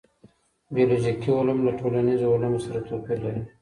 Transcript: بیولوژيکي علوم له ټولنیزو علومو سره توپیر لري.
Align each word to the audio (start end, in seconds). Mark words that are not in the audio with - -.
بیولوژيکي 0.75 1.29
علوم 1.39 1.59
له 1.67 1.71
ټولنیزو 1.79 2.33
علومو 2.35 2.59
سره 2.65 2.79
توپیر 2.87 3.17
لري. 3.25 3.41